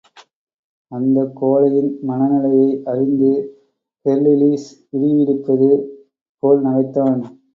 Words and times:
அந்தக் 0.91 1.35
கோழையின் 1.35 1.99
மனநிலையை 2.01 2.81
அறிந்து, 2.85 3.29
ஹெர்லிலிஸ் 4.05 4.67
இடியிடிப்பது 4.93 5.69
போல் 6.43 6.61
நகைத்தான். 6.61 7.21